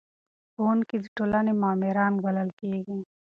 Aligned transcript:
ښوونکي 0.53 0.95
د 1.01 1.05
ټولنې 1.17 1.53
معماران 1.63 2.13
بلل 2.23 2.49
کیږي. 2.59 2.97